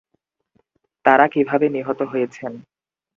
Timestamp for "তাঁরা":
1.05-1.25